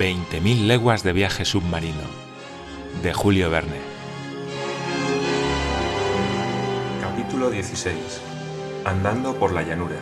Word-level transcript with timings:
20.000 0.00 0.66
leguas 0.66 1.02
de 1.02 1.12
viaje 1.12 1.44
submarino 1.44 2.00
de 3.02 3.12
Julio 3.12 3.50
Verne. 3.50 3.76
Capítulo 7.02 7.50
16. 7.50 8.22
Andando 8.86 9.34
por 9.34 9.52
la 9.52 9.60
llanura. 9.60 9.98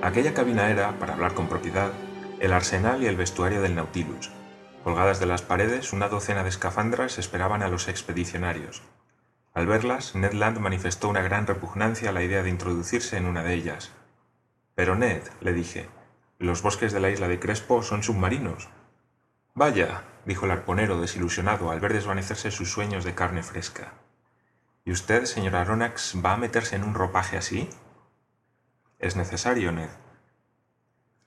Aquella 0.00 0.32
cabina 0.32 0.70
era, 0.70 0.98
para 0.98 1.12
hablar 1.12 1.34
con 1.34 1.46
propiedad, 1.46 1.92
el 2.40 2.54
arsenal 2.54 3.02
y 3.02 3.06
el 3.06 3.16
vestuario 3.16 3.60
del 3.60 3.74
Nautilus. 3.74 4.30
Colgadas 4.82 5.20
de 5.20 5.26
las 5.26 5.42
paredes, 5.42 5.92
una 5.92 6.08
docena 6.08 6.42
de 6.42 6.48
escafandras 6.48 7.18
esperaban 7.18 7.62
a 7.62 7.68
los 7.68 7.86
expedicionarios. 7.88 8.80
Al 9.52 9.66
verlas, 9.66 10.14
Ned 10.14 10.32
Land 10.32 10.58
manifestó 10.60 11.10
una 11.10 11.20
gran 11.20 11.46
repugnancia 11.46 12.08
a 12.08 12.12
la 12.12 12.22
idea 12.22 12.42
de 12.42 12.48
introducirse 12.48 13.18
en 13.18 13.26
una 13.26 13.42
de 13.42 13.52
ellas. 13.52 13.92
Pero 14.74 14.96
Ned, 14.96 15.20
le 15.42 15.52
dije, 15.52 15.86
los 16.38 16.62
bosques 16.62 16.92
de 16.92 17.00
la 17.00 17.10
isla 17.10 17.28
de 17.28 17.38
Crespo 17.38 17.82
son 17.82 18.02
submarinos. 18.02 18.68
Vaya, 19.54 20.02
dijo 20.26 20.46
el 20.46 20.50
arponero 20.50 21.00
desilusionado 21.00 21.70
al 21.70 21.80
ver 21.80 21.92
desvanecerse 21.92 22.50
sus 22.50 22.70
sueños 22.70 23.04
de 23.04 23.14
carne 23.14 23.42
fresca. 23.42 23.92
¿Y 24.84 24.90
usted, 24.90 25.24
señor 25.24 25.56
Aronnax, 25.56 26.16
va 26.24 26.32
a 26.32 26.36
meterse 26.36 26.76
en 26.76 26.84
un 26.84 26.94
ropaje 26.94 27.36
así? 27.36 27.70
Es 28.98 29.16
necesario, 29.16 29.72
Ned. 29.72 29.88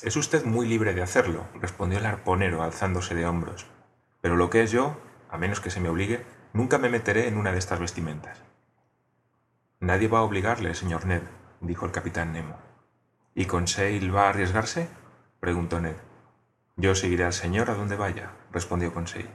Es 0.01 0.15
usted 0.15 0.45
muy 0.45 0.67
libre 0.67 0.93
de 0.93 1.01
hacerlo, 1.01 1.47
respondió 1.59 1.97
el 1.97 2.05
arponero 2.05 2.61
alzándose 2.61 3.15
de 3.15 3.25
hombros. 3.25 3.65
Pero 4.21 4.35
lo 4.35 4.49
que 4.49 4.61
es 4.61 4.71
yo, 4.71 4.99
a 5.29 5.37
menos 5.37 5.59
que 5.59 5.71
se 5.71 5.79
me 5.79 5.89
obligue, 5.89 6.25
nunca 6.53 6.77
me 6.77 6.89
meteré 6.89 7.27
en 7.27 7.37
una 7.37 7.51
de 7.51 7.59
estas 7.59 7.79
vestimentas. 7.79 8.43
Nadie 9.79 10.07
va 10.07 10.19
a 10.19 10.23
obligarle, 10.23 10.75
señor 10.75 11.05
Ned, 11.05 11.23
dijo 11.61 11.85
el 11.85 11.91
capitán 11.91 12.33
Nemo. 12.33 12.66
¿Y 13.37 13.45
Conseil 13.45 14.15
va 14.15 14.25
a 14.25 14.29
arriesgarse? 14.29 14.89
preguntó 15.39 15.79
Ned. 15.79 15.93
Yo 16.75 16.95
seguiré 16.95 17.23
al 17.23 17.33
señor 17.33 17.69
a 17.69 17.75
donde 17.75 17.95
vaya, 17.95 18.31
respondió 18.51 18.91
Conseil. 18.91 19.29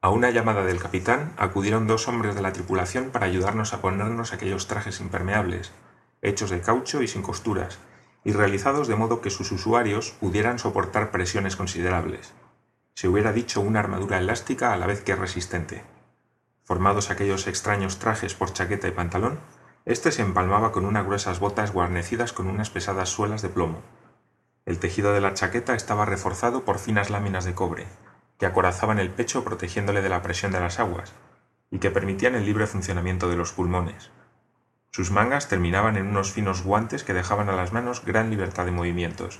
A 0.00 0.08
una 0.08 0.30
llamada 0.30 0.64
del 0.64 0.80
capitán 0.80 1.34
acudieron 1.36 1.86
dos 1.86 2.08
hombres 2.08 2.34
de 2.34 2.40
la 2.40 2.54
tripulación 2.54 3.10
para 3.10 3.26
ayudarnos 3.26 3.74
a 3.74 3.82
ponernos 3.82 4.32
aquellos 4.32 4.68
trajes 4.68 5.00
impermeables, 5.00 5.72
hechos 6.22 6.48
de 6.48 6.62
caucho 6.62 7.02
y 7.02 7.08
sin 7.08 7.20
costuras, 7.20 7.78
y 8.24 8.32
realizados 8.32 8.88
de 8.88 8.96
modo 8.96 9.20
que 9.20 9.28
sus 9.28 9.52
usuarios 9.52 10.12
pudieran 10.12 10.58
soportar 10.58 11.10
presiones 11.10 11.56
considerables. 11.56 12.32
Se 12.94 13.06
hubiera 13.06 13.34
dicho 13.34 13.60
una 13.60 13.80
armadura 13.80 14.16
elástica 14.16 14.72
a 14.72 14.78
la 14.78 14.86
vez 14.86 15.02
que 15.02 15.14
resistente. 15.14 15.84
Formados 16.64 17.10
aquellos 17.10 17.48
extraños 17.48 17.98
trajes 17.98 18.34
por 18.34 18.54
chaqueta 18.54 18.88
y 18.88 18.92
pantalón, 18.92 19.40
este 19.86 20.10
se 20.10 20.22
empalmaba 20.22 20.72
con 20.72 20.84
unas 20.84 21.06
gruesas 21.06 21.38
botas 21.38 21.72
guarnecidas 21.72 22.32
con 22.32 22.48
unas 22.48 22.70
pesadas 22.70 23.08
suelas 23.08 23.40
de 23.40 23.48
plomo. 23.48 23.82
El 24.64 24.80
tejido 24.80 25.12
de 25.12 25.20
la 25.20 25.32
chaqueta 25.32 25.74
estaba 25.76 26.04
reforzado 26.04 26.64
por 26.64 26.80
finas 26.80 27.08
láminas 27.08 27.44
de 27.44 27.54
cobre, 27.54 27.86
que 28.36 28.46
acorazaban 28.46 28.98
el 28.98 29.10
pecho 29.10 29.44
protegiéndole 29.44 30.02
de 30.02 30.08
la 30.08 30.22
presión 30.22 30.50
de 30.50 30.58
las 30.58 30.80
aguas, 30.80 31.12
y 31.70 31.78
que 31.78 31.92
permitían 31.92 32.34
el 32.34 32.44
libre 32.44 32.66
funcionamiento 32.66 33.28
de 33.30 33.36
los 33.36 33.52
pulmones. 33.52 34.10
Sus 34.90 35.12
mangas 35.12 35.46
terminaban 35.46 35.96
en 35.96 36.08
unos 36.08 36.32
finos 36.32 36.64
guantes 36.64 37.04
que 37.04 37.14
dejaban 37.14 37.48
a 37.48 37.54
las 37.54 37.72
manos 37.72 38.04
gran 38.04 38.28
libertad 38.28 38.64
de 38.64 38.72
movimientos. 38.72 39.38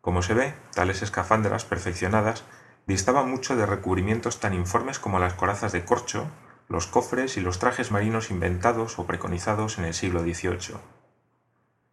Como 0.00 0.22
se 0.22 0.32
ve, 0.32 0.54
tales 0.72 1.02
escafandras 1.02 1.66
perfeccionadas 1.66 2.44
distaban 2.86 3.30
mucho 3.30 3.56
de 3.56 3.66
recubrimientos 3.66 4.40
tan 4.40 4.54
informes 4.54 4.98
como 4.98 5.18
las 5.18 5.34
corazas 5.34 5.72
de 5.72 5.84
corcho, 5.84 6.30
los 6.68 6.86
cofres 6.86 7.38
y 7.38 7.40
los 7.40 7.58
trajes 7.58 7.90
marinos 7.90 8.30
inventados 8.30 8.98
o 8.98 9.06
preconizados 9.06 9.78
en 9.78 9.84
el 9.84 9.94
siglo 9.94 10.20
XVIII. 10.20 10.76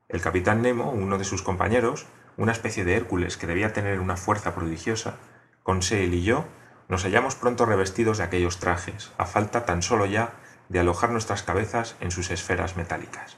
El 0.09 0.21
capitán 0.21 0.61
Nemo, 0.61 0.91
uno 0.91 1.17
de 1.17 1.23
sus 1.23 1.41
compañeros, 1.41 2.05
una 2.37 2.51
especie 2.51 2.83
de 2.83 2.95
Hércules 2.95 3.37
que 3.37 3.47
debía 3.47 3.71
tener 3.71 4.01
una 4.01 4.17
fuerza 4.17 4.53
prodigiosa, 4.53 5.15
Conseil 5.63 6.13
y 6.13 6.23
yo 6.23 6.45
nos 6.89 7.03
hallamos 7.03 7.35
pronto 7.35 7.65
revestidos 7.65 8.19
de 8.19 8.25
aquellos 8.25 8.59
trajes, 8.59 9.11
a 9.17 9.25
falta 9.25 9.65
tan 9.65 9.81
solo 9.81 10.05
ya 10.05 10.33
de 10.69 10.79
alojar 10.79 11.09
nuestras 11.09 11.41
cabezas 11.41 11.95
en 12.01 12.11
sus 12.11 12.29
esferas 12.29 12.75
metálicas. 12.75 13.37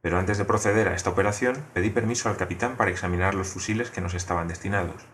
Pero 0.00 0.18
antes 0.18 0.36
de 0.36 0.44
proceder 0.44 0.88
a 0.88 0.94
esta 0.94 1.10
operación, 1.10 1.64
pedí 1.72 1.90
permiso 1.90 2.28
al 2.28 2.36
capitán 2.36 2.76
para 2.76 2.90
examinar 2.90 3.34
los 3.34 3.48
fusiles 3.48 3.90
que 3.90 4.02
nos 4.02 4.14
estaban 4.14 4.46
destinados. 4.46 5.06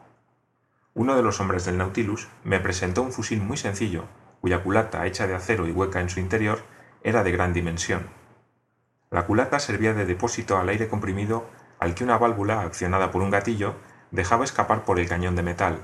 Uno 0.92 1.14
de 1.14 1.22
los 1.22 1.38
hombres 1.40 1.64
del 1.64 1.78
Nautilus 1.78 2.28
me 2.42 2.58
presentó 2.58 3.02
un 3.02 3.12
fusil 3.12 3.40
muy 3.40 3.56
sencillo, 3.56 4.06
cuya 4.40 4.62
culata, 4.62 5.06
hecha 5.06 5.26
de 5.26 5.34
acero 5.34 5.66
y 5.66 5.72
hueca 5.72 6.00
en 6.00 6.08
su 6.08 6.20
interior, 6.20 6.62
era 7.02 7.22
de 7.22 7.32
gran 7.32 7.52
dimensión. 7.52 8.08
La 9.10 9.26
culata 9.26 9.58
servía 9.58 9.92
de 9.92 10.06
depósito 10.06 10.58
al 10.58 10.68
aire 10.68 10.88
comprimido 10.88 11.48
al 11.80 11.94
que 11.94 12.04
una 12.04 12.18
válvula, 12.18 12.60
accionada 12.60 13.10
por 13.10 13.22
un 13.22 13.30
gatillo, 13.30 13.74
dejaba 14.10 14.44
escapar 14.44 14.84
por 14.84 15.00
el 15.00 15.08
cañón 15.08 15.34
de 15.34 15.42
metal. 15.42 15.78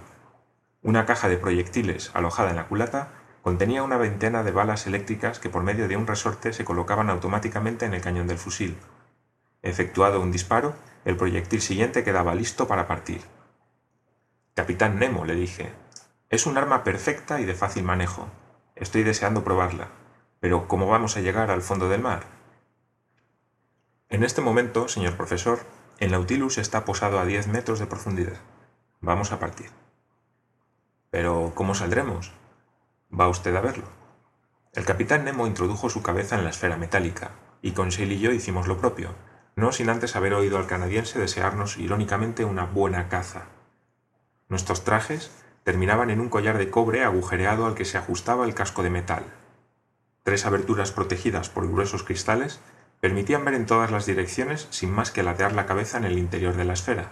Una 0.83 1.07
caja 1.07 1.29
de 1.29 1.39
proyectiles 1.39 2.11
alojada 2.15 2.51
en 2.51 2.57
la 2.57 2.69
culata 2.69 3.09
contenía 3.43 3.83
una 3.83 3.97
veintena 3.97 4.43
de 4.43 4.51
balas 4.51 4.87
eléctricas 4.87 5.39
que 5.39 5.49
por 5.49 5.63
medio 5.63 5.89
de 5.89 5.97
un 5.97 6.07
resorte 6.07 6.53
se 6.53 6.65
colocaban 6.65 7.11
automáticamente 7.11 7.87
en 7.87 7.95
el 7.95 8.03
cañón 8.03 8.27
del 8.27 8.39
fusil. 8.39 8.77
Efectuado 9.63 10.21
un 10.21 10.31
disparo, 10.31 10.75
el 11.05 11.17
proyectil 11.17 11.61
siguiente 11.61 12.05
quedaba 12.05 12.35
listo 12.35 12.69
para 12.69 12.87
partir. 12.87 13.23
Capitán 14.55 14.99
Nemo, 14.99 15.25
le 15.25 15.35
dije, 15.35 15.73
es 16.29 16.47
un 16.47 16.59
arma 16.59 16.85
perfecta 16.85 17.41
y 17.41 17.45
de 17.45 17.55
fácil 17.55 17.85
manejo. 17.85 18.29
Estoy 18.77 19.05
deseando 19.05 19.43
probarla. 19.43 19.89
Pero 20.39 20.69
¿cómo 20.69 20.87
vamos 20.87 21.17
a 21.17 21.21
llegar 21.21 21.51
al 21.51 21.63
fondo 21.63 21.89
del 21.89 22.03
mar? 22.03 22.25
En 24.11 24.23
este 24.23 24.43
momento, 24.43 24.87
señor 24.87 25.17
profesor, 25.17 25.61
el 25.99 26.13
Nautilus 26.13 26.59
está 26.59 26.85
posado 26.85 27.19
a 27.19 27.25
10 27.25 27.49
metros 27.49 27.79
de 27.79 27.87
profundidad. 27.87 28.37
Vamos 29.01 29.33
a 29.33 29.39
partir. 29.39 29.71
Pero 31.11 31.53
¿cómo 31.55 31.75
saldremos? 31.75 32.33
Va 33.19 33.29
usted 33.29 33.57
a 33.57 33.63
verlo. 33.63 33.87
El 34.75 34.85
capitán 34.85 35.25
Nemo 35.25 35.47
introdujo 35.47 35.89
su 35.89 36.03
cabeza 36.03 36.37
en 36.37 36.45
la 36.45 36.51
esfera 36.51 36.77
metálica, 36.77 37.31
y 37.63 37.73
Conseil 37.73 38.13
y 38.13 38.21
yo 38.21 38.31
hicimos 38.31 38.69
lo 38.69 38.77
propio, 38.77 39.15
no 39.55 39.73
sin 39.73 39.89
antes 39.89 40.17
haber 40.17 40.35
oído 40.35 40.59
al 40.59 40.67
canadiense 40.67 41.19
desearnos 41.19 41.79
irónicamente 41.79 42.45
una 42.45 42.67
buena 42.67 43.09
caza. 43.09 43.47
Nuestros 44.49 44.85
trajes 44.85 45.31
terminaban 45.67 46.11
en 46.11 46.21
un 46.21 46.29
collar 46.29 46.59
de 46.59 46.71
cobre 46.71 47.03
agujereado 47.03 47.67
al 47.67 47.75
que 47.75 47.85
se 47.85 47.99
ajustaba 47.99 48.45
el 48.45 48.55
casco 48.55 48.85
de 48.85 48.91
metal. 48.91 49.25
Tres 50.23 50.47
aberturas 50.47 50.93
protegidas 50.93 51.49
por 51.49 51.69
gruesos 51.69 52.05
cristales 52.05 52.61
permitían 53.01 53.45
ver 53.45 53.55
en 53.55 53.67
todas 53.67 53.91
las 53.91 54.07
direcciones 54.07 54.69
sin 54.71 54.93
más 54.93 55.11
que 55.11 55.25
latear 55.25 55.55
la 55.55 55.67
cabeza 55.67 55.99
en 55.99 56.05
el 56.05 56.19
interior 56.19 56.55
de 56.55 56.65
la 56.65 56.75
esfera. 56.75 57.11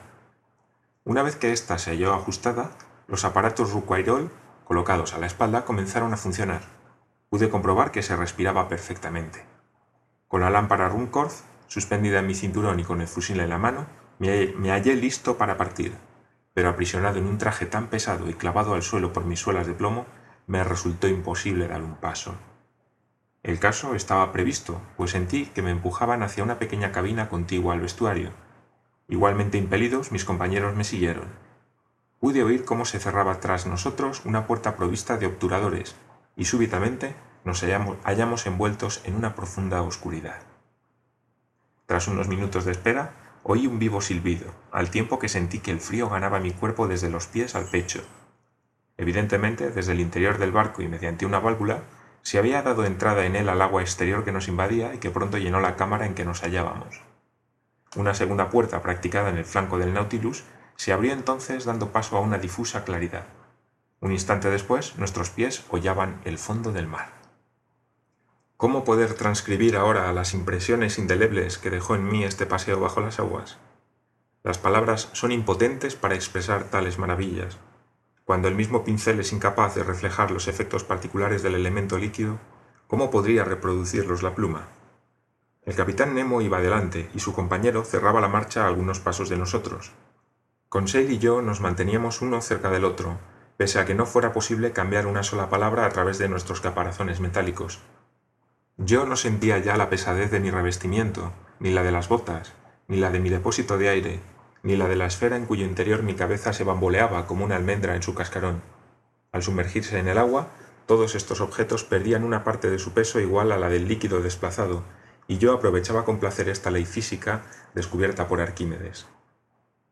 Una 1.03 1.25
vez 1.25 1.34
que 1.34 1.50
ésta 1.50 1.78
se 1.78 1.91
halló 1.91 2.15
ajustada, 2.15 2.70
los 3.09 3.25
aparatos 3.25 3.72
Ruquairol 3.72 4.31
colocados 4.62 5.15
a 5.15 5.19
la 5.19 5.26
espalda 5.26 5.65
comenzaron 5.65 6.15
a 6.15 6.16
funcionar. 6.16 6.62
Pude 7.31 7.50
comprobar 7.50 7.91
que 7.91 8.04
se 8.04 8.15
respiraba 8.15 8.69
perfectamente. 8.69 9.44
Con 10.28 10.42
la 10.42 10.50
lámpara 10.50 10.88
Runcorth 10.88 11.42
suspendida 11.66 12.21
en 12.21 12.28
mi 12.28 12.36
cinturón 12.36 12.78
y 12.78 12.84
con 12.84 13.00
el 13.00 13.09
fusil 13.09 13.41
en 13.41 13.50
la 13.50 13.59
mano, 13.59 13.86
me 14.21 14.71
hallé 14.71 14.94
listo 14.94 15.36
para 15.36 15.56
partir 15.56 15.98
pero 16.54 16.70
aprisionado 16.70 17.19
en 17.19 17.26
un 17.26 17.37
traje 17.37 17.66
tan 17.66 17.88
pesado 17.88 18.31
y 18.31 18.34
clavado 18.34 18.75
al 18.75 18.82
suelo 18.82 19.12
por 19.12 19.25
mis 19.25 19.41
suelas 19.41 19.66
de 19.66 19.75
plomo, 19.75 20.06
me 20.47 20.62
resultó 20.62 21.09
imposible 21.09 21.69
dar 21.69 21.82
un 21.82 21.97
paso. 21.97 22.37
El 23.42 23.59
caso 23.59 23.94
estaba 23.94 24.32
previsto, 24.32 24.81
pues 24.97 25.10
sentí 25.10 25.47
que 25.47 25.62
me 25.62 25.70
empujaban 25.70 26.22
hacia 26.22 26.44
una 26.44 26.59
pequeña 26.59 26.92
cabina 26.92 27.28
contigua 27.28 27.75
al 27.75 27.81
vestuario. 27.81 28.31
Igualmente 29.09 29.59
impelidos, 29.59 30.12
mis 30.12 30.25
compañeros 30.25 30.75
me 30.75 30.84
siguieron. 30.84 31.28
Pude 32.20 32.42
oír 32.42 32.65
cómo 32.65 32.86
se 32.86 33.00
cerraba 33.00 33.41
tras 33.41 33.66
nosotros 33.66 34.22
una 34.25 34.47
puerta 34.47 34.77
provista 34.77 35.18
de 35.18 35.27
obturadores, 35.27 35.95
y 36.36 36.47
súbitamente 36.47 37.15
nos 37.45 37.60
hallamos, 37.60 37.98
hallamos 38.04 38.47
envueltos 38.47 39.03
en 39.04 39.15
una 39.15 39.34
profunda 39.34 39.83
oscuridad. 39.83 40.41
Tras 41.84 42.09
unos 42.09 42.28
minutos 42.28 42.65
de 42.65 42.72
espera, 42.72 43.12
Oí 43.46 43.66
un 43.66 43.78
vivo 43.78 44.00
silbido, 44.00 44.46
al 44.72 44.88
tiempo 44.91 45.18
que 45.18 45.28
sentí 45.28 45.58
que 45.58 45.70
el 45.70 45.78
frío 45.78 46.08
ganaba 46.08 46.41
mi 46.41 46.52
cuerpo 46.52 46.88
desde 46.88 47.10
los 47.10 47.26
pies 47.26 47.54
al 47.54 47.66
pecho. 47.66 48.02
Evidentemente, 48.96 49.70
desde 49.70 49.92
el 49.92 50.00
interior 50.00 50.38
del 50.38 50.50
barco 50.50 50.80
y 50.80 50.88
mediante 50.88 51.26
una 51.26 51.41
válvula, 51.41 51.82
se 52.22 52.38
había 52.38 52.62
dado 52.62 52.86
entrada 52.86 53.26
en 53.26 53.36
él 53.36 53.50
al 53.50 53.60
agua 53.60 53.82
exterior 53.82 54.24
que 54.24 54.32
nos 54.32 54.48
invadía 54.48 54.94
y 54.94 54.98
que 54.98 55.10
pronto 55.10 55.36
llenó 55.36 55.60
la 55.60 55.76
cámara 55.76 56.06
en 56.06 56.14
que 56.14 56.24
nos 56.24 56.42
hallábamos. 56.42 57.02
Una 57.96 58.14
segunda 58.14 58.48
puerta 58.48 58.80
practicada 58.80 59.28
en 59.28 59.36
el 59.36 59.44
flanco 59.44 59.78
del 59.78 59.92
Nautilus 59.92 60.44
se 60.76 60.94
abrió 60.94 61.12
entonces 61.12 61.66
dando 61.66 61.92
paso 61.92 62.16
a 62.16 62.20
una 62.20 62.38
difusa 62.38 62.82
claridad. 62.84 63.26
Un 64.00 64.12
instante 64.12 64.48
después 64.48 64.96
nuestros 64.96 65.28
pies 65.28 65.66
hollaban 65.68 66.22
el 66.24 66.38
fondo 66.38 66.72
del 66.72 66.86
mar. 66.86 67.23
¿Cómo 68.65 68.83
poder 68.83 69.13
transcribir 69.13 69.77
ahora 69.77 70.11
las 70.15 70.33
impresiones 70.33 70.99
indelebles 70.99 71.59
que 71.59 71.69
dejó 71.69 71.97
en 71.97 72.09
mí 72.09 72.25
este 72.25 72.47
paseo 72.47 72.81
bajo 72.81 73.03
las 73.03 73.19
aguas? 73.19 73.59
Las 74.43 74.57
palabras 74.57 75.11
son 75.13 75.33
impotentes 75.33 75.97
para 75.97 76.15
expresar 76.15 76.71
tales 76.71 76.99
maravillas. 76.99 77.59
Cuando 78.25 78.49
el 78.49 78.55
mismo 78.55 78.83
pincel 78.83 79.21
es 79.21 79.34
incapaz 79.34 79.75
de 79.75 79.83
reflejar 79.83 80.31
los 80.31 80.49
efectos 80.49 80.83
particulares 80.83 81.43
del 81.43 81.57
elemento 81.57 81.99
líquido, 81.99 82.39
¿cómo 82.87 83.11
podría 83.11 83.45
reproducirlos 83.45 84.22
la 84.22 84.34
pluma? 84.34 84.69
El 85.66 85.75
capitán 85.75 86.15
Nemo 86.15 86.41
iba 86.41 86.57
adelante 86.57 87.11
y 87.15 87.19
su 87.19 87.34
compañero 87.34 87.84
cerraba 87.84 88.22
la 88.22 88.28
marcha 88.28 88.65
a 88.65 88.69
algunos 88.69 88.99
pasos 88.99 89.28
de 89.28 89.37
nosotros. 89.37 89.93
Conseil 90.71 91.11
y 91.11 91.19
yo 91.19 91.43
nos 91.43 91.61
manteníamos 91.61 92.22
uno 92.22 92.41
cerca 92.41 92.71
del 92.71 92.87
otro, 92.87 93.19
pese 93.59 93.78
a 93.78 93.84
que 93.84 93.95
no 93.95 94.07
fuera 94.07 94.33
posible 94.33 94.72
cambiar 94.72 95.07
una 95.07 95.22
sola 95.22 95.51
palabra 95.51 95.84
a 95.84 95.91
través 95.91 96.16
de 96.16 96.31
nuestros 96.31 96.63
caparazones 96.63 97.21
metálicos. 97.21 97.83
Yo 98.76 99.06
no 99.06 99.15
sentía 99.15 99.59
ya 99.59 99.76
la 99.76 99.88
pesadez 99.88 100.32
de 100.32 100.41
mi 100.41 100.50
revestimiento, 100.50 101.32
ni 101.60 101.71
la 101.71 101.84
de 101.84 101.92
las 101.92 102.09
botas, 102.09 102.54
ni 102.88 102.97
la 102.97 103.10
de 103.10 103.21
mi 103.21 103.30
depósito 103.30 103.78
de 103.78 103.88
aire, 103.88 104.21
ni 104.65 104.76
la 104.76 104.88
de 104.88 104.97
la 104.97 105.06
esfera 105.06 105.36
en 105.36 105.47
cuyo 105.47 105.65
interior 105.65 106.03
mi 106.03 106.15
cabeza 106.15 106.53
se 106.53 106.65
bamboleaba 106.65 107.26
como 107.26 107.44
una 107.44 107.54
almendra 107.54 107.94
en 107.94 108.03
su 108.03 108.16
cascarón. 108.16 108.62
Al 109.30 109.44
sumergirse 109.44 110.00
en 110.00 110.09
el 110.09 110.18
agua, 110.18 110.48
todos 110.86 111.15
estos 111.15 111.41
objetos 111.41 111.84
perdían 111.84 112.24
una 112.24 112.42
parte 112.42 112.68
de 112.68 112.80
su 112.80 112.92
peso 112.92 113.21
igual 113.21 113.53
a 113.53 113.59
la 113.59 113.68
del 113.68 113.86
líquido 113.86 114.21
desplazado, 114.21 114.82
y 115.28 115.38
yo 115.38 115.53
aprovechaba 115.53 116.04
con 116.04 116.18
placer 116.18 116.48
esta 116.48 116.72
ley 116.72 116.84
física 116.84 117.42
descubierta 117.74 118.27
por 118.27 118.41
Arquímedes. 118.41 119.06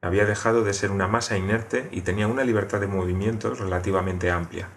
Había 0.01 0.25
dejado 0.25 0.65
de 0.65 0.75
ser 0.75 0.91
una 0.91 1.07
masa 1.07 1.39
inerte 1.39 1.89
y 1.93 2.01
tenía 2.01 2.27
una 2.27 2.43
libertad 2.43 2.81
de 2.81 2.89
movimientos 2.89 3.61
relativamente 3.61 4.33
amplia. 4.33 4.69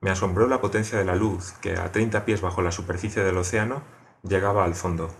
Me 0.00 0.10
asombró 0.10 0.46
la 0.46 0.60
potencia 0.60 0.98
de 0.98 1.04
la 1.04 1.16
luz 1.16 1.52
que, 1.60 1.76
a 1.76 1.90
30 1.90 2.24
pies 2.24 2.40
bajo 2.40 2.62
la 2.62 2.72
superficie 2.72 3.22
del 3.22 3.38
océano, 3.38 3.82
llegaba 4.22 4.64
al 4.64 4.74
fondo. 4.74 5.14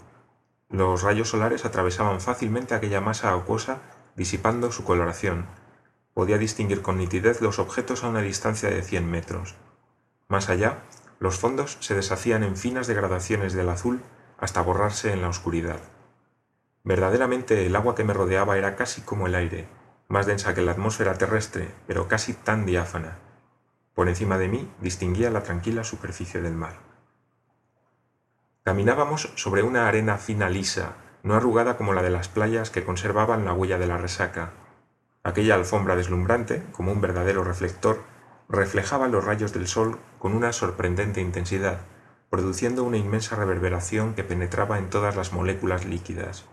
Los 0.69 1.02
rayos 1.02 1.31
solares 1.31 1.64
atravesaban 1.64 2.20
fácilmente 2.20 2.75
aquella 2.75 3.00
masa 3.00 3.32
acuosa, 3.32 3.81
disipando 4.17 4.73
su 4.73 4.84
coloración. 4.84 5.46
Podía 6.12 6.38
distinguir 6.38 6.82
con 6.82 6.99
nitidez 6.99 7.40
los 7.40 7.58
objetos 7.58 8.02
a 8.02 8.08
una 8.08 8.20
distancia 8.20 8.70
de 8.70 8.82
100 8.82 9.11
metros. 9.11 9.55
Más 10.28 10.49
allá, 10.49 10.82
los 11.19 11.38
fondos 11.38 11.78
se 11.81 11.94
deshacían 11.94 12.43
en 12.43 12.56
finas 12.56 12.87
degradaciones 12.87 13.52
del 13.52 13.69
azul 13.69 14.02
hasta 14.38 14.61
borrarse 14.61 15.12
en 15.12 15.23
la 15.23 15.28
oscuridad. 15.28 15.81
Verdaderamente 16.84 17.67
el 17.67 17.75
agua 17.76 17.94
que 17.94 18.05
me 18.05 18.12
rodeaba 18.12 18.58
era 18.58 18.76
casi 18.76 19.00
como 19.00 19.26
el 19.26 19.34
aire, 19.34 19.67
más 20.08 20.26
densa 20.26 20.55
que 20.55 20.62
la 20.62 20.73
atmósfera 20.73 21.19
terrestre, 21.19 21.69
pero 21.87 22.08
casi 22.08 22.32
tan 22.32 22.67
diáfana. 22.67 23.19
Por 23.96 24.10
encima 24.10 24.37
de 24.37 24.48
mí 24.48 24.70
distinguía 24.82 25.31
la 25.31 25.43
tranquila 25.43 25.82
superficie 25.82 26.43
del 26.43 26.52
mar. 26.52 26.75
Caminábamos 28.62 29.32
sobre 29.37 29.62
una 29.62 29.88
arena 29.88 30.19
fina 30.19 30.50
lisa, 30.50 30.96
no 31.22 31.34
arrugada 31.34 31.78
como 31.78 31.94
la 31.94 32.02
de 32.02 32.10
las 32.10 32.28
playas 32.28 32.69
que 32.69 32.84
conservaban 32.84 33.46
la 33.46 33.54
huella 33.54 33.78
de 33.78 33.87
la 33.87 33.96
resaca. 33.96 34.52
Aquella 35.22 35.54
alfombra 35.54 35.96
deslumbrante, 35.96 36.62
como 36.72 36.93
un 36.93 37.00
verdadero 37.00 37.43
reflector, 37.43 38.02
reflejaba 38.50 39.08
los 39.08 39.25
rayos 39.25 39.54
del 39.54 39.66
sol 39.66 39.99
con 40.19 40.34
una 40.34 40.52
sorprendente 40.52 41.22
intensidad, 41.22 41.81
produciendo 42.28 42.84
una 42.84 42.99
inmensa 42.99 43.34
reverberación 43.34 44.12
que 44.12 44.25
penetraba 44.25 44.76
en 44.76 44.90
todas 44.90 45.16
las 45.16 45.32
moléculas 45.32 45.87
líquidas. 45.87 46.44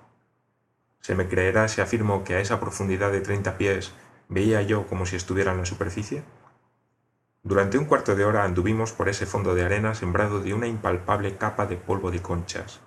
¿Se 1.02 1.14
me 1.14 1.28
creerá 1.28 1.68
si 1.68 1.82
afirmo 1.82 2.24
que 2.24 2.36
a 2.36 2.40
esa 2.40 2.62
profundidad 2.62 3.12
de 3.12 3.20
treinta 3.20 3.58
pies 3.58 3.92
veía 4.30 4.62
yo 4.62 4.88
como 4.88 5.06
si 5.06 5.18
estuviera 5.18 5.52
en 5.52 5.58
la 5.58 5.66
superficie? 5.66 6.24
Durante 7.46 7.78
un 7.78 7.84
cuarto 7.84 8.16
de 8.16 8.24
hora 8.24 8.46
anduvimos 8.46 8.94
por 8.94 9.10
ese 9.10 9.26
fondo 9.26 9.54
de 9.54 9.66
arena 9.66 9.96
sembrado 9.96 10.40
de 10.40 10.54
una 10.54 10.68
impalpable 10.68 11.36
capa 11.36 11.66
de 11.66 11.76
polvo 11.76 12.10
de 12.10 12.22
conchas. 12.22 12.80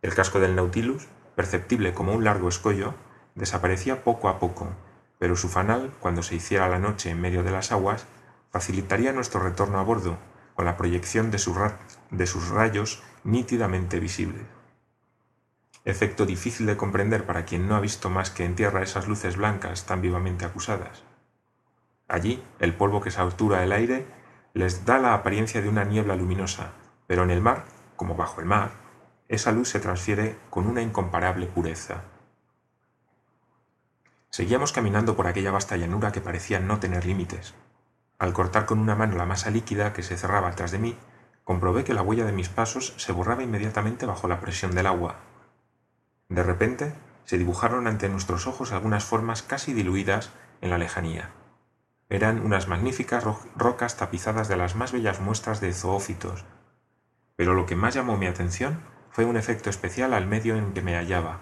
El 0.00 0.14
casco 0.14 0.40
del 0.40 0.56
Nautilus, 0.56 1.08
perceptible 1.34 1.92
como 1.92 2.14
un 2.14 2.24
largo 2.24 2.48
escollo, 2.48 2.94
desaparecía 3.34 4.02
poco 4.02 4.30
a 4.30 4.38
poco, 4.38 4.70
pero 5.18 5.36
su 5.36 5.50
fanal, 5.50 5.92
cuando 6.00 6.22
se 6.22 6.36
hiciera 6.36 6.70
la 6.70 6.78
noche 6.78 7.10
en 7.10 7.20
medio 7.20 7.42
de 7.42 7.50
las 7.50 7.70
aguas, 7.70 8.06
facilitaría 8.50 9.12
nuestro 9.12 9.40
retorno 9.40 9.78
a 9.78 9.82
bordo, 9.82 10.16
con 10.54 10.64
la 10.64 10.78
proyección 10.78 11.30
de, 11.30 11.38
de 12.10 12.26
sus 12.26 12.48
rayos 12.48 13.02
nítidamente 13.24 14.00
visibles. 14.00 14.46
Efecto 15.84 16.24
difícil 16.24 16.64
de 16.64 16.78
comprender 16.78 17.26
para 17.26 17.44
quien 17.44 17.68
no 17.68 17.76
ha 17.76 17.80
visto 17.80 18.08
más 18.08 18.30
que 18.30 18.46
en 18.46 18.54
tierra 18.54 18.82
esas 18.82 19.06
luces 19.06 19.36
blancas 19.36 19.84
tan 19.84 20.00
vivamente 20.00 20.46
acusadas. 20.46 21.02
Allí, 22.08 22.42
el 22.60 22.74
polvo 22.74 23.00
que 23.00 23.10
satura 23.10 23.64
el 23.64 23.72
aire 23.72 24.06
les 24.54 24.84
da 24.84 24.98
la 24.98 25.14
apariencia 25.14 25.60
de 25.60 25.68
una 25.68 25.84
niebla 25.84 26.16
luminosa, 26.16 26.72
pero 27.06 27.24
en 27.24 27.30
el 27.30 27.40
mar, 27.40 27.64
como 27.96 28.14
bajo 28.14 28.40
el 28.40 28.46
mar, 28.46 28.70
esa 29.28 29.50
luz 29.52 29.68
se 29.68 29.80
transfiere 29.80 30.38
con 30.50 30.66
una 30.66 30.82
incomparable 30.82 31.46
pureza. 31.46 32.04
Seguíamos 34.30 34.72
caminando 34.72 35.16
por 35.16 35.26
aquella 35.26 35.50
vasta 35.50 35.76
llanura 35.76 36.12
que 36.12 36.20
parecía 36.20 36.60
no 36.60 36.78
tener 36.78 37.06
límites. 37.06 37.54
Al 38.18 38.32
cortar 38.32 38.66
con 38.66 38.78
una 38.78 38.94
mano 38.94 39.16
la 39.16 39.26
masa 39.26 39.50
líquida 39.50 39.92
que 39.92 40.02
se 40.02 40.16
cerraba 40.16 40.52
tras 40.52 40.70
de 40.70 40.78
mí, 40.78 40.96
comprobé 41.42 41.84
que 41.84 41.94
la 41.94 42.02
huella 42.02 42.24
de 42.24 42.32
mis 42.32 42.48
pasos 42.48 42.94
se 42.96 43.12
borraba 43.12 43.42
inmediatamente 43.42 44.06
bajo 44.06 44.28
la 44.28 44.40
presión 44.40 44.74
del 44.74 44.86
agua. 44.86 45.16
De 46.28 46.42
repente, 46.42 46.94
se 47.24 47.38
dibujaron 47.38 47.86
ante 47.86 48.08
nuestros 48.08 48.46
ojos 48.46 48.72
algunas 48.72 49.04
formas 49.04 49.42
casi 49.42 49.72
diluidas 49.72 50.30
en 50.60 50.70
la 50.70 50.78
lejanía. 50.78 51.30
Eran 52.08 52.44
unas 52.44 52.68
magníficas 52.68 53.24
rocas 53.56 53.96
tapizadas 53.96 54.46
de 54.48 54.56
las 54.56 54.76
más 54.76 54.92
bellas 54.92 55.20
muestras 55.20 55.60
de 55.60 55.72
zoófitos, 55.72 56.44
pero 57.34 57.54
lo 57.54 57.66
que 57.66 57.74
más 57.74 57.94
llamó 57.94 58.16
mi 58.16 58.26
atención 58.26 58.80
fue 59.10 59.24
un 59.24 59.36
efecto 59.36 59.70
especial 59.70 60.14
al 60.14 60.26
medio 60.26 60.56
en 60.56 60.72
que 60.72 60.82
me 60.82 60.94
hallaba. 60.94 61.40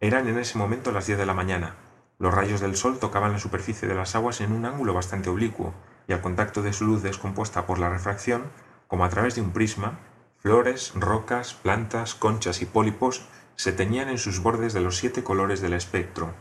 Eran 0.00 0.28
en 0.28 0.38
ese 0.38 0.58
momento 0.58 0.92
las 0.92 1.06
diez 1.06 1.18
de 1.18 1.24
la 1.24 1.34
mañana. 1.34 1.76
Los 2.18 2.34
rayos 2.34 2.60
del 2.60 2.76
sol 2.76 2.98
tocaban 2.98 3.32
la 3.32 3.38
superficie 3.38 3.88
de 3.88 3.94
las 3.94 4.14
aguas 4.14 4.42
en 4.42 4.52
un 4.52 4.66
ángulo 4.66 4.92
bastante 4.92 5.30
oblicuo, 5.30 5.72
y 6.06 6.12
al 6.12 6.20
contacto 6.20 6.60
de 6.60 6.74
su 6.74 6.84
luz 6.84 7.02
descompuesta 7.02 7.66
por 7.66 7.78
la 7.78 7.88
refracción, 7.88 8.50
como 8.86 9.04
a 9.04 9.08
través 9.08 9.34
de 9.34 9.40
un 9.40 9.52
prisma, 9.52 9.98
flores, 10.38 10.92
rocas, 10.94 11.54
plantas, 11.54 12.14
conchas 12.14 12.60
y 12.60 12.66
pólipos 12.66 13.26
se 13.56 13.72
teñían 13.72 14.08
en 14.08 14.18
sus 14.18 14.42
bordes 14.42 14.72
de 14.74 14.80
los 14.80 14.96
siete 14.96 15.22
colores 15.22 15.60
del 15.60 15.74
espectro, 15.74 16.34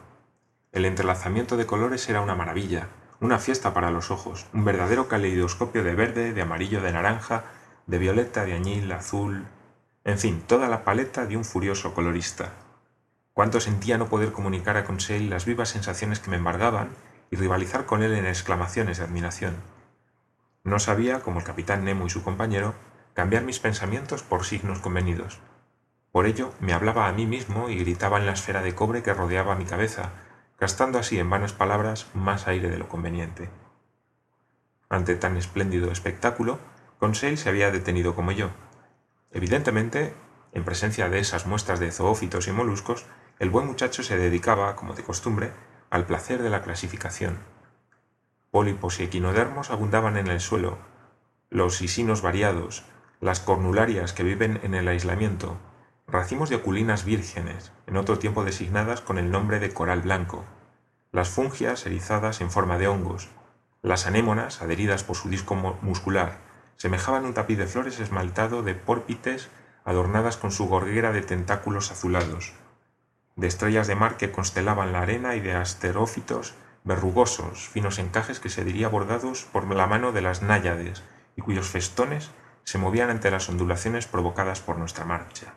el 0.71 0.85
entrelazamiento 0.85 1.57
de 1.57 1.65
colores 1.65 2.07
era 2.09 2.21
una 2.21 2.35
maravilla, 2.35 2.89
una 3.19 3.39
fiesta 3.39 3.73
para 3.73 3.91
los 3.91 4.11
ojos, 4.11 4.45
un 4.53 4.65
verdadero 4.65 5.07
caleidoscopio 5.07 5.83
de 5.83 5.95
verde, 5.95 6.33
de 6.33 6.41
amarillo, 6.41 6.81
de 6.81 6.93
naranja, 6.93 7.45
de 7.87 7.97
violeta, 7.97 8.45
de 8.45 8.53
añil, 8.53 8.91
azul, 8.91 9.47
en 10.05 10.19
fin, 10.19 10.43
toda 10.45 10.67
la 10.69 10.83
paleta 10.83 11.25
de 11.25 11.37
un 11.37 11.43
furioso 11.43 11.93
colorista. 11.93 12.53
Cuánto 13.33 13.59
sentía 13.59 13.97
no 13.97 14.09
poder 14.09 14.31
comunicar 14.31 14.77
a 14.77 14.85
Conseil 14.85 15.29
las 15.29 15.45
vivas 15.45 15.69
sensaciones 15.69 16.19
que 16.19 16.29
me 16.29 16.37
embargaban 16.37 16.89
y 17.31 17.35
rivalizar 17.35 17.85
con 17.85 18.03
él 18.03 18.13
en 18.13 18.25
exclamaciones 18.25 18.97
de 18.97 19.03
admiración. 19.03 19.55
No 20.63 20.79
sabía, 20.79 21.21
como 21.21 21.39
el 21.39 21.45
capitán 21.45 21.83
Nemo 21.83 22.05
y 22.05 22.09
su 22.09 22.23
compañero, 22.23 22.75
cambiar 23.13 23.43
mis 23.43 23.59
pensamientos 23.59 24.23
por 24.23 24.45
signos 24.45 24.79
convenidos. 24.79 25.39
Por 26.11 26.25
ello 26.25 26.53
me 26.59 26.73
hablaba 26.73 27.07
a 27.07 27.13
mí 27.13 27.25
mismo 27.25 27.69
y 27.69 27.77
gritaba 27.77 28.17
en 28.17 28.25
la 28.25 28.33
esfera 28.33 28.61
de 28.61 28.75
cobre 28.75 29.03
que 29.03 29.13
rodeaba 29.13 29.55
mi 29.55 29.65
cabeza, 29.65 30.11
gastando 30.59 30.99
así 30.99 31.19
en 31.19 31.29
vanas 31.29 31.53
palabras 31.53 32.07
más 32.13 32.47
aire 32.47 32.69
de 32.69 32.77
lo 32.77 32.87
conveniente. 32.87 33.49
Ante 34.89 35.15
tan 35.15 35.37
espléndido 35.37 35.91
espectáculo, 35.91 36.59
Conseil 36.99 37.37
se 37.37 37.47
había 37.47 37.71
detenido 37.71 38.13
como 38.13 38.31
yo. 38.31 38.49
Evidentemente, 39.31 40.13
en 40.51 40.65
presencia 40.65 41.07
de 41.09 41.19
esas 41.19 41.45
muestras 41.45 41.79
de 41.79 41.91
zoófitos 41.91 42.47
y 42.47 42.51
moluscos, 42.51 43.05
el 43.39 43.49
buen 43.49 43.67
muchacho 43.67 44.03
se 44.03 44.17
dedicaba, 44.17 44.75
como 44.75 44.95
de 44.95 45.03
costumbre, 45.03 45.53
al 45.89 46.05
placer 46.05 46.43
de 46.43 46.49
la 46.49 46.61
clasificación. 46.61 47.39
Pólipos 48.51 48.99
y 48.99 49.03
equinodermos 49.03 49.69
abundaban 49.69 50.17
en 50.17 50.27
el 50.27 50.41
suelo, 50.41 50.77
los 51.49 51.81
isinos 51.81 52.21
variados, 52.21 52.83
las 53.21 53.39
cornularias 53.39 54.11
que 54.11 54.23
viven 54.23 54.59
en 54.63 54.73
el 54.73 54.87
aislamiento, 54.87 55.57
racimos 56.11 56.49
de 56.49 56.55
oculinas 56.55 57.05
vírgenes, 57.05 57.71
en 57.85 57.97
otro 57.97 58.17
tiempo 58.17 58.43
designadas 58.43 59.01
con 59.01 59.17
el 59.17 59.31
nombre 59.31 59.59
de 59.59 59.73
coral 59.73 60.01
blanco, 60.01 60.45
las 61.11 61.29
fungias 61.29 61.85
erizadas 61.85 62.41
en 62.41 62.51
forma 62.51 62.77
de 62.77 62.87
hongos, 62.87 63.29
las 63.81 64.07
anémonas, 64.07 64.61
adheridas 64.61 65.03
por 65.03 65.15
su 65.15 65.29
disco 65.29 65.55
muscular, 65.55 66.37
semejaban 66.77 67.25
un 67.25 67.33
tapiz 67.33 67.57
de 67.57 67.67
flores 67.67 67.99
esmaltado 67.99 68.63
de 68.63 68.75
pórpites 68.75 69.49
adornadas 69.85 70.37
con 70.37 70.51
su 70.51 70.67
gorguera 70.67 71.11
de 71.11 71.21
tentáculos 71.21 71.91
azulados, 71.91 72.53
de 73.35 73.47
estrellas 73.47 73.87
de 73.87 73.95
mar 73.95 74.17
que 74.17 74.31
constelaban 74.31 74.91
la 74.91 75.01
arena 75.01 75.35
y 75.35 75.39
de 75.39 75.53
asterófitos 75.53 76.55
verrugosos, 76.83 77.69
finos 77.69 77.99
encajes 77.99 78.39
que 78.39 78.49
se 78.49 78.63
diría 78.63 78.89
bordados 78.89 79.45
por 79.51 79.65
la 79.73 79.87
mano 79.87 80.11
de 80.11 80.21
las 80.21 80.41
náyades 80.41 81.03
y 81.35 81.41
cuyos 81.41 81.69
festones 81.69 82.31
se 82.63 82.77
movían 82.77 83.09
ante 83.09 83.31
las 83.31 83.49
ondulaciones 83.49 84.07
provocadas 84.07 84.61
por 84.61 84.77
nuestra 84.77 85.05
marcha. 85.05 85.53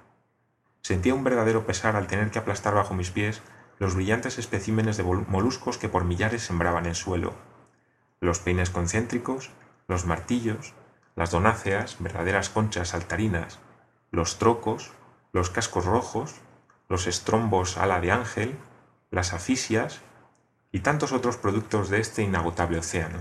Sentía 0.82 1.14
un 1.14 1.24
verdadero 1.24 1.64
pesar 1.64 1.96
al 1.96 2.08
tener 2.08 2.30
que 2.30 2.38
aplastar 2.38 2.74
bajo 2.74 2.94
mis 2.94 3.10
pies 3.10 3.40
los 3.78 3.94
brillantes 3.94 4.38
especímenes 4.38 4.96
de 4.96 5.04
moluscos 5.04 5.78
que 5.78 5.88
por 5.88 6.04
millares 6.04 6.42
sembraban 6.42 6.86
el 6.86 6.94
suelo. 6.94 7.34
Los 8.20 8.40
peines 8.40 8.70
concéntricos, 8.70 9.50
los 9.88 10.06
martillos, 10.06 10.74
las 11.14 11.30
donáceas, 11.30 11.96
verdaderas 12.00 12.48
conchas 12.48 12.88
saltarinas, 12.88 13.58
los 14.10 14.38
trocos, 14.38 14.92
los 15.32 15.50
cascos 15.50 15.84
rojos, 15.84 16.40
los 16.88 17.06
estrombos 17.06 17.78
ala 17.78 18.00
de 18.00 18.12
ángel, 18.12 18.58
las 19.10 19.32
afisias 19.32 20.00
y 20.72 20.80
tantos 20.80 21.12
otros 21.12 21.36
productos 21.36 21.90
de 21.90 22.00
este 22.00 22.22
inagotable 22.22 22.78
océano. 22.78 23.18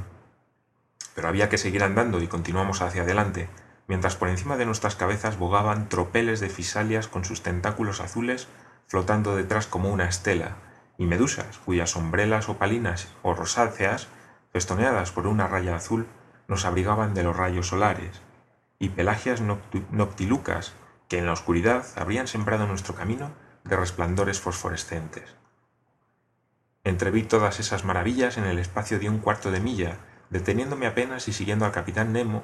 Pero 1.15 1.27
había 1.27 1.49
que 1.49 1.57
seguir 1.57 1.83
andando 1.83 2.21
y 2.21 2.27
continuamos 2.27 2.81
hacia 2.81 3.03
adelante, 3.03 3.49
mientras 3.87 4.15
por 4.15 4.29
encima 4.29 4.57
de 4.57 4.65
nuestras 4.65 4.95
cabezas 4.95 5.37
bogaban 5.37 5.89
tropeles 5.89 6.39
de 6.39 6.49
fisalias 6.49 7.07
con 7.07 7.25
sus 7.25 7.43
tentáculos 7.43 7.99
azules 7.99 8.47
flotando 8.87 9.35
detrás 9.35 9.67
como 9.67 9.89
una 9.89 10.09
estela, 10.09 10.57
y 10.97 11.05
medusas 11.05 11.57
cuyas 11.59 11.91
sombrelas 11.91 12.49
opalinas 12.49 13.07
o 13.23 13.33
rosáceas, 13.33 14.09
festoneadas 14.51 15.11
por 15.11 15.27
una 15.27 15.47
raya 15.47 15.75
azul, 15.75 16.07
nos 16.47 16.65
abrigaban 16.65 17.13
de 17.13 17.23
los 17.23 17.35
rayos 17.35 17.67
solares, 17.67 18.21
y 18.79 18.89
pelagias 18.89 19.41
noctilucas 19.91 20.73
que 21.07 21.19
en 21.19 21.25
la 21.25 21.33
oscuridad 21.33 21.85
habrían 21.95 22.27
sembrado 22.27 22.67
nuestro 22.67 22.93
camino 22.93 23.31
de 23.63 23.77
resplandores 23.77 24.41
fosforescentes. 24.41 25.35
Entreví 26.83 27.23
todas 27.23 27.59
esas 27.59 27.85
maravillas 27.85 28.37
en 28.37 28.45
el 28.45 28.59
espacio 28.59 28.99
de 28.99 29.07
un 29.07 29.19
cuarto 29.19 29.51
de 29.51 29.59
milla, 29.59 29.97
deteniéndome 30.29 30.87
apenas 30.87 31.27
y 31.27 31.33
siguiendo 31.33 31.65
al 31.65 31.71
capitán 31.71 32.11
Nemo, 32.11 32.43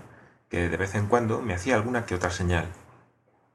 que 0.50 0.70
de 0.70 0.78
vez 0.78 0.96
en 0.96 1.08
cuando 1.08 1.42
me 1.42 1.54
hacía 1.54 1.76
alguna 1.76 2.06
que 2.06 2.16
otra 2.16 2.30
señal. 2.30 2.68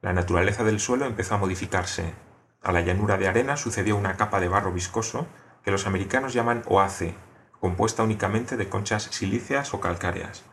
La 0.01 0.13
naturaleza 0.13 0.65
del 0.65 0.81
suelo 0.81 1.07
empezó 1.07 1.35
a 1.35 1.39
modificarse. 1.39 2.15
A 2.63 2.73
la 2.73 2.81
llanura 2.81 3.19
de 3.19 3.29
arena 3.29 3.57
sucedió 3.57 3.97
una 3.97 4.17
capa 4.17 4.41
de 4.41 4.49
barro 4.49 4.73
viscoso 4.73 5.27
que 5.65 5.71
los 5.71 5.87
americanos 5.87 6.33
llaman 6.33 6.63
oace, 6.67 7.15
compuesta 7.61 8.03
únicamente 8.03 8.57
de 8.57 8.69
conchas 8.69 9.05
silíceas 9.05 9.75
o 9.75 9.81
calcáreas. 9.81 10.45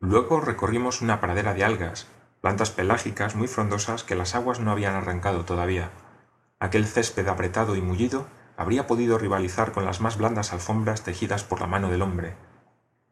Luego 0.00 0.40
recorrimos 0.40 1.02
una 1.02 1.20
pradera 1.20 1.54
de 1.54 1.64
algas, 1.64 2.06
plantas 2.40 2.70
pelágicas 2.70 3.34
muy 3.34 3.48
frondosas 3.48 4.04
que 4.04 4.14
las 4.14 4.36
aguas 4.36 4.60
no 4.60 4.70
habían 4.70 4.94
arrancado 4.94 5.44
todavía. 5.44 5.90
Aquel 6.60 6.86
césped 6.86 7.26
apretado 7.26 7.74
y 7.74 7.82
mullido 7.82 8.26
habría 8.56 8.86
podido 8.86 9.18
rivalizar 9.18 9.72
con 9.72 9.84
las 9.84 10.00
más 10.00 10.16
blandas 10.16 10.52
alfombras 10.52 11.02
tejidas 11.02 11.44
por 11.44 11.60
la 11.60 11.66
mano 11.66 11.90
del 11.90 12.02
hombre. 12.02 12.36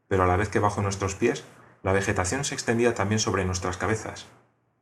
Pero 0.09 0.23
a 0.23 0.27
la 0.27 0.37
vez 0.37 0.49
que 0.49 0.61
bajo 0.61 0.83
nuestros 0.83 1.17
pies, 1.17 1.45
la 1.87 1.93
vegetación 1.93 2.43
se 2.43 2.57
extendía 2.57 2.95
también 2.95 3.21
sobre 3.21 3.45
nuestras 3.45 3.77
cabezas. 3.77 4.27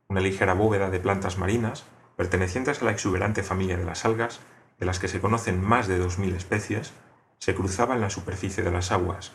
Una 0.07 0.21
ligera 0.21 0.55
bóveda 0.55 0.89
de 0.89 0.99
plantas 0.99 1.37
marinas, 1.37 1.85
pertenecientes 2.15 2.81
a 2.81 2.85
la 2.85 2.89
exuberante 2.89 3.43
familia 3.43 3.77
de 3.77 3.85
las 3.85 4.05
algas, 4.05 4.39
de 4.79 4.87
las 4.87 4.97
que 4.97 5.07
se 5.07 5.21
conocen 5.21 5.63
más 5.63 5.87
de 5.87 5.99
dos 5.99 6.17
mil 6.17 6.33
especies, 6.33 6.93
se 7.37 7.53
cruzaba 7.53 7.93
en 7.93 8.01
la 8.01 8.09
superficie 8.09 8.63
de 8.63 8.71
las 8.71 8.91
aguas, 8.91 9.33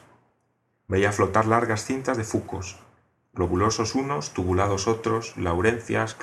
Veía 0.89 1.13
flotar 1.13 1.47
largas 1.47 1.85
cintas 1.85 2.17
de 2.17 2.25
fucos, 2.25 2.81
globulosos 3.35 3.95
unos, 3.95 4.35
tubulados 4.35 4.89
otros, 4.89 5.37
laurencias, 5.37 6.17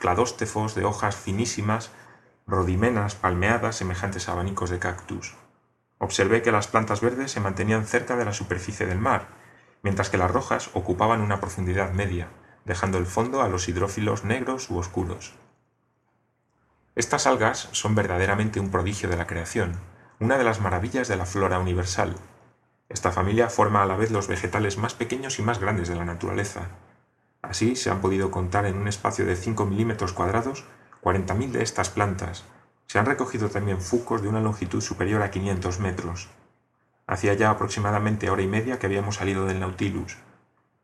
cladóstefos 0.00 0.74
de 0.74 0.84
hojas 0.84 1.14
finísimas, 1.14 1.92
rodimenas 2.48 3.14
palmeadas 3.14 3.76
semejantes 3.76 4.28
a 4.28 4.32
abanicos 4.32 4.70
de 4.70 4.80
cactus. 4.80 5.36
Observé 5.98 6.42
que 6.42 6.50
las 6.50 6.66
plantas 6.66 7.00
verdes 7.00 7.30
se 7.30 7.38
mantenían 7.38 7.86
cerca 7.86 8.16
de 8.16 8.24
la 8.24 8.32
superficie 8.32 8.86
del 8.86 8.98
mar, 8.98 9.39
mientras 9.82 10.10
que 10.10 10.18
las 10.18 10.30
rojas 10.30 10.70
ocupaban 10.74 11.20
una 11.20 11.40
profundidad 11.40 11.92
media, 11.92 12.28
dejando 12.64 12.98
el 12.98 13.06
fondo 13.06 13.42
a 13.42 13.48
los 13.48 13.68
hidrófilos 13.68 14.24
negros 14.24 14.70
u 14.70 14.78
oscuros. 14.78 15.34
Estas 16.94 17.26
algas 17.26 17.68
son 17.72 17.94
verdaderamente 17.94 18.60
un 18.60 18.70
prodigio 18.70 19.08
de 19.08 19.16
la 19.16 19.26
creación, 19.26 19.80
una 20.18 20.38
de 20.38 20.44
las 20.44 20.60
maravillas 20.60 21.08
de 21.08 21.16
la 21.16 21.24
flora 21.24 21.58
universal, 21.58 22.16
esta 22.90 23.12
familia 23.12 23.48
forma 23.48 23.82
a 23.82 23.86
la 23.86 23.94
vez 23.94 24.10
los 24.10 24.26
vegetales 24.26 24.76
más 24.76 24.94
pequeños 24.94 25.38
y 25.38 25.42
más 25.42 25.60
grandes 25.60 25.88
de 25.88 25.94
la 25.94 26.04
naturaleza. 26.04 26.70
Así 27.40 27.76
se 27.76 27.88
han 27.88 28.00
podido 28.00 28.32
contar 28.32 28.66
en 28.66 28.76
un 28.76 28.88
espacio 28.88 29.24
de 29.24 29.36
5 29.36 29.64
milímetros 29.64 30.12
cuadrados 30.12 30.64
40.000 31.00 31.52
de 31.52 31.62
estas 31.62 31.88
plantas. 31.88 32.44
Se 32.88 32.98
han 32.98 33.06
recogido 33.06 33.48
también 33.48 33.80
fucos 33.80 34.22
de 34.22 34.28
una 34.28 34.40
longitud 34.40 34.80
superior 34.80 35.22
a 35.22 35.30
500 35.30 35.78
metros. 35.78 36.28
Hacía 37.10 37.34
ya 37.34 37.50
aproximadamente 37.50 38.30
hora 38.30 38.42
y 38.42 38.46
media 38.46 38.78
que 38.78 38.86
habíamos 38.86 39.16
salido 39.16 39.44
del 39.44 39.58
Nautilus. 39.58 40.16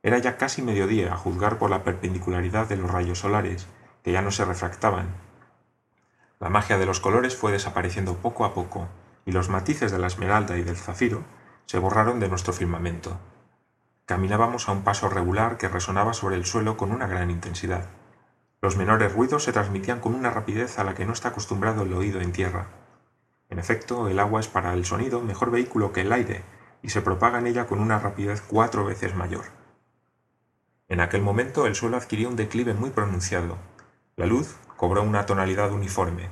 Era 0.03 0.19
ya 0.19 0.37
casi 0.37 0.61
mediodía, 0.61 1.13
a 1.13 1.17
juzgar 1.17 1.57
por 1.57 1.71
la 1.71 1.85
perpendicularidad 1.85 2.67
de 2.67 2.77
los 2.77 2.91
rayos 2.91 3.21
solares, 3.21 3.69
que 4.03 4.11
ya 4.11 4.23
no 4.23 4.33
se 4.33 4.45
refractaban. 4.45 5.07
La 6.41 6.49
magia 6.49 6.79
de 6.79 6.87
los 6.87 6.99
colores 6.99 7.37
fue 7.37 7.53
desapareciendo 7.53 8.17
poco 8.17 8.45
a 8.45 8.55
poco, 8.55 8.89
y 9.25 9.31
los 9.31 9.49
matices 9.49 9.93
de 9.93 10.01
la 10.01 10.09
esmeralda 10.09 10.59
y 10.59 10.65
del 10.65 10.77
zafiro 10.77 11.23
se 11.67 11.79
borraron 11.79 12.19
de 12.19 12.29
nuestro 12.29 12.53
firmamento. 12.53 13.21
Caminábamos 14.05 14.69
a 14.69 14.73
un 14.73 14.83
paso 14.83 15.09
regular 15.09 15.59
que 15.59 15.69
resonaba 15.69 16.13
sobre 16.13 16.35
el 16.35 16.45
suelo 16.45 16.77
con 16.77 16.91
una 16.91 17.07
gran 17.07 17.31
intensidad. 17.31 17.87
Los 18.61 18.77
menores 18.77 19.13
ruidos 19.13 19.45
se 19.45 19.53
transmitían 19.53 20.01
con 20.01 20.13
una 20.13 20.31
rapidez 20.31 20.81
a 20.81 20.85
la 20.85 20.95
que 20.95 21.05
no 21.05 21.13
está 21.13 21.29
acostumbrado 21.29 21.85
el 21.85 21.93
oído 21.93 22.21
en 22.21 22.33
tierra. 22.33 22.67
En 23.49 23.59
efecto, 23.59 24.09
el 24.09 24.19
agua 24.19 24.41
es 24.41 24.49
para 24.49 24.73
el 24.75 24.85
sonido 24.85 25.21
mejor 25.21 25.51
vehículo 25.51 25.93
que 25.93 26.03
el 26.03 26.13
aire 26.13 26.45
y 26.83 26.91
se 26.91 27.03
propaga 27.03 27.39
en 27.39 27.47
ella 27.47 27.67
con 27.67 27.81
una 27.81 27.99
rapidez 27.99 28.43
cuatro 28.43 28.85
veces 28.85 29.15
mayor. 29.15 29.47
En 30.89 31.01
aquel 31.01 31.23
momento 31.23 31.67
el 31.67 31.75
suelo 31.75 31.97
adquirió 31.97 32.29
un 32.29 32.37
declive 32.37 32.75
muy 32.75 32.91
pronunciado. 32.91 33.59
La 34.17 34.27
luz 34.27 34.57
cobró 34.77 35.03
una 35.03 35.27
tonalidad 35.27 35.73
uniforme. 35.73 36.29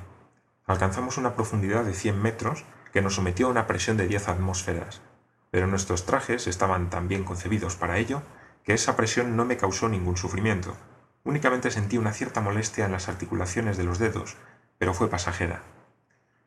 Alcanzamos 0.65 1.17
una 1.17 1.35
profundidad 1.35 1.83
de 1.83 1.93
100 1.93 2.21
metros 2.21 2.65
que 2.93 3.01
nos 3.01 3.15
sometió 3.15 3.47
a 3.47 3.51
una 3.51 3.67
presión 3.67 3.97
de 3.97 4.07
10 4.07 4.29
atmósferas 4.29 5.01
pero 5.55 5.67
nuestros 5.67 6.05
trajes 6.05 6.47
estaban 6.47 6.89
tan 6.89 7.07
bien 7.07 7.23
concebidos 7.23 7.77
para 7.77 7.97
ello 7.97 8.23
que 8.65 8.73
esa 8.73 8.97
presión 8.97 9.37
no 9.37 9.45
me 9.45 9.55
causó 9.55 9.87
ningún 9.87 10.17
sufrimiento. 10.17 10.75
Únicamente 11.23 11.71
sentí 11.71 11.97
una 11.97 12.11
cierta 12.11 12.41
molestia 12.41 12.83
en 12.83 12.91
las 12.91 13.07
articulaciones 13.07 13.77
de 13.77 13.85
los 13.85 13.97
dedos, 13.97 14.35
pero 14.77 14.93
fue 14.93 15.09
pasajera. 15.09 15.61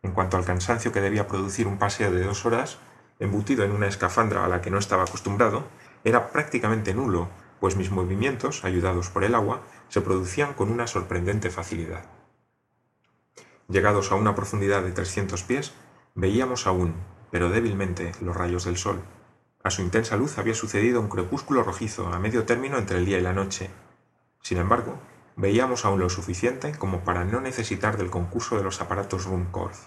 En 0.03 0.13
cuanto 0.13 0.37
al 0.37 0.45
cansancio 0.45 0.93
que 0.93 1.01
debía 1.01 1.29
producir 1.29 1.67
un 1.67 1.79
paseo 1.79 2.13
de 2.13 2.25
dos 2.25 2.47
horas, 2.47 2.79
embutido 3.19 3.65
en 3.65 3.73
una 3.73 3.89
escafandra 3.89 4.45
a 4.45 4.49
la 4.49 4.61
que 4.61 4.71
no 4.71 4.79
estaba 4.79 5.03
acostumbrado, 5.05 5.65
era 6.05 6.31
prácticamente 6.31 6.95
nulo, 6.95 7.29
pues 7.61 7.77
mis 7.77 7.91
movimientos, 7.91 8.65
ayudados 8.65 9.11
por 9.11 9.25
el 9.25 9.35
agua, 9.35 9.63
se 9.89 10.01
producían 10.01 10.55
con 10.55 10.71
una 10.71 10.87
sorprendente 10.87 11.51
facilidad. 11.51 12.05
Llegados 13.69 14.13
a 14.13 14.15
una 14.15 14.35
profundidad 14.35 14.83
de 14.83 14.93
300 14.93 15.43
pies, 15.43 15.73
veíamos 16.15 16.67
aún, 16.67 16.95
pero 17.31 17.51
débilmente, 17.51 18.13
los 18.21 18.37
rayos 18.37 18.65
del 18.65 18.77
sol. 18.77 19.03
A 19.63 19.71
su 19.71 19.83
intensa 19.83 20.17
luz 20.17 20.39
había 20.39 20.55
sucedido 20.55 21.01
un 21.01 21.09
crepúsculo 21.09 21.63
rojizo 21.63 22.07
a 22.07 22.19
medio 22.19 22.45
término 22.45 22.79
entre 22.79 22.99
el 22.99 23.05
día 23.05 23.19
y 23.19 23.23
la 23.23 23.33
noche. 23.33 23.71
Sin 24.41 24.59
embargo, 24.59 24.99
veíamos 25.39 25.85
aún 25.85 26.01
lo 26.01 26.11
suficiente 26.11 26.73
como 26.73 27.05
para 27.05 27.25
no 27.25 27.41
necesitar 27.41 27.97
del 27.97 28.11
concurso 28.11 28.59
de 28.59 28.65
los 28.65 28.83
aparatos 28.83 29.25
Ruhmkorff. 29.25 29.87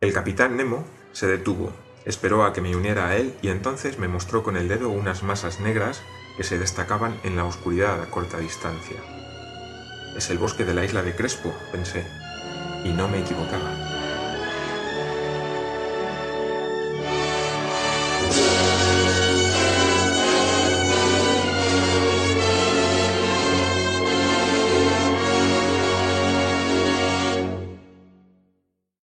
El 0.00 0.12
capitán 0.12 0.56
Nemo 0.56 0.84
se 1.12 1.26
detuvo, 1.26 1.72
esperó 2.04 2.44
a 2.44 2.52
que 2.52 2.60
me 2.60 2.76
uniera 2.76 3.08
a 3.08 3.16
él 3.16 3.34
y 3.42 3.48
entonces 3.48 3.98
me 3.98 4.08
mostró 4.08 4.42
con 4.42 4.56
el 4.56 4.68
dedo 4.68 4.90
unas 4.90 5.22
masas 5.22 5.60
negras 5.60 6.02
que 6.36 6.44
se 6.44 6.58
destacaban 6.58 7.18
en 7.22 7.36
la 7.36 7.44
oscuridad 7.44 8.02
a 8.02 8.10
corta 8.10 8.38
distancia. 8.38 8.96
Es 10.16 10.30
el 10.30 10.38
bosque 10.38 10.64
de 10.64 10.74
la 10.74 10.84
isla 10.84 11.02
de 11.02 11.14
Crespo, 11.14 11.54
pensé, 11.70 12.04
y 12.84 12.90
no 12.90 13.08
me 13.08 13.20
equivocaba. 13.20 13.77